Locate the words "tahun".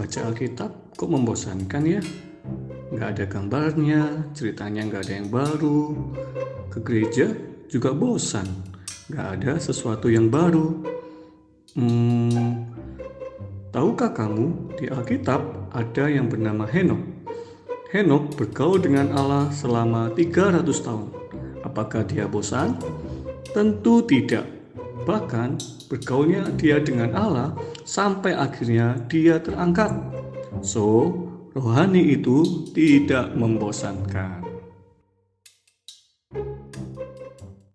20.80-21.12